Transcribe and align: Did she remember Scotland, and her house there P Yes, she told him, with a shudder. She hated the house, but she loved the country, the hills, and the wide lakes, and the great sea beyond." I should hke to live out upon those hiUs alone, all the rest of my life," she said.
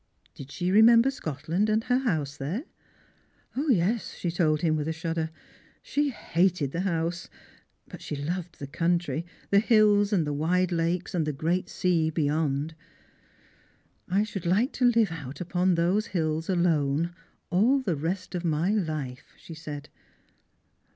Did 0.33 0.49
she 0.49 0.71
remember 0.71 1.11
Scotland, 1.11 1.69
and 1.69 1.83
her 1.83 1.99
house 1.99 2.35
there 2.35 2.63
P 3.53 3.63
Yes, 3.69 4.15
she 4.15 4.31
told 4.31 4.61
him, 4.61 4.75
with 4.75 4.87
a 4.87 4.91
shudder. 4.91 5.29
She 5.83 6.09
hated 6.09 6.71
the 6.71 6.79
house, 6.81 7.29
but 7.87 8.01
she 8.01 8.15
loved 8.15 8.57
the 8.57 8.65
country, 8.65 9.27
the 9.51 9.59
hills, 9.59 10.11
and 10.11 10.25
the 10.25 10.33
wide 10.33 10.71
lakes, 10.71 11.13
and 11.13 11.27
the 11.27 11.31
great 11.31 11.69
sea 11.69 12.09
beyond." 12.09 12.73
I 14.17 14.23
should 14.23 14.45
hke 14.45 14.71
to 14.71 14.85
live 14.89 15.11
out 15.11 15.39
upon 15.39 15.75
those 15.75 16.07
hiUs 16.07 16.49
alone, 16.49 17.13
all 17.51 17.77
the 17.77 17.95
rest 17.95 18.33
of 18.33 18.43
my 18.43 18.71
life," 18.71 19.27
she 19.37 19.53
said. 19.53 19.87